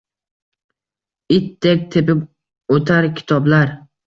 [1.35, 2.25] Itdek tepib
[2.79, 3.77] oʻtar kiborlar